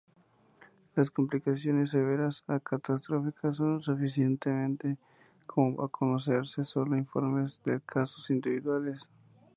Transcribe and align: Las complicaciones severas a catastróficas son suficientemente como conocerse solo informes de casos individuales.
Las 0.95 1.11
complicaciones 1.11 1.91
severas 1.91 2.43
a 2.47 2.59
catastróficas 2.59 3.57
son 3.57 3.83
suficientemente 3.83 4.97
como 5.45 5.87
conocerse 5.89 6.63
solo 6.65 6.97
informes 6.97 7.61
de 7.65 7.79
casos 7.81 8.31
individuales. 8.31 9.07